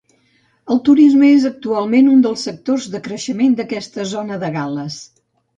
[0.75, 4.99] El turisme es actualment un dels sectors de creixement d'aquesta zona de Gal·les.